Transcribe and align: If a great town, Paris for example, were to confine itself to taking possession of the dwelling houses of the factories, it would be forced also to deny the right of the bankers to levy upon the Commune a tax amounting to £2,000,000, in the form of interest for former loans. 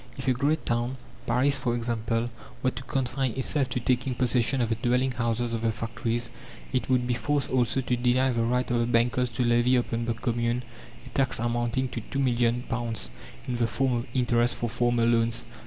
If 0.17 0.27
a 0.27 0.33
great 0.33 0.65
town, 0.65 0.97
Paris 1.27 1.59
for 1.59 1.75
example, 1.75 2.31
were 2.63 2.71
to 2.71 2.81
confine 2.81 3.33
itself 3.33 3.69
to 3.69 3.79
taking 3.79 4.15
possession 4.15 4.59
of 4.59 4.69
the 4.69 4.73
dwelling 4.73 5.11
houses 5.11 5.53
of 5.53 5.61
the 5.61 5.71
factories, 5.71 6.31
it 6.73 6.89
would 6.89 7.05
be 7.05 7.13
forced 7.13 7.51
also 7.51 7.81
to 7.81 7.95
deny 7.95 8.31
the 8.31 8.41
right 8.41 8.71
of 8.71 8.79
the 8.79 8.87
bankers 8.87 9.29
to 9.33 9.43
levy 9.45 9.75
upon 9.75 10.05
the 10.05 10.15
Commune 10.15 10.63
a 11.05 11.09
tax 11.09 11.37
amounting 11.37 11.87
to 11.89 12.01
£2,000,000, 12.01 13.09
in 13.47 13.57
the 13.57 13.67
form 13.67 13.93
of 13.93 14.07
interest 14.15 14.55
for 14.55 14.67
former 14.67 15.05
loans. 15.05 15.45